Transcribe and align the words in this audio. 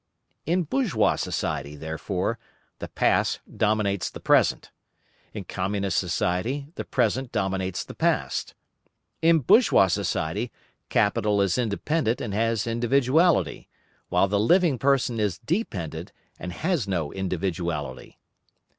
In 0.47 0.63
bourgeois 0.63 1.15
society, 1.15 1.75
therefore, 1.75 2.39
the 2.79 2.87
past 2.87 3.39
dominates 3.55 4.09
the 4.09 4.19
present; 4.19 4.71
in 5.31 5.43
Communist 5.43 5.99
society, 5.99 6.69
the 6.73 6.83
present 6.83 7.31
dominates 7.31 7.83
the 7.83 7.93
past. 7.93 8.55
In 9.21 9.41
bourgeois 9.41 9.85
society 9.85 10.51
capital 10.89 11.39
is 11.39 11.55
independent 11.55 12.19
and 12.19 12.33
has 12.33 12.65
individuality, 12.65 13.69
while 14.09 14.27
the 14.27 14.39
living 14.39 14.79
person 14.79 15.19
is 15.19 15.37
dependent 15.37 16.11
and 16.39 16.51
has 16.51 16.87
no 16.87 17.11
individuality. 17.11 18.17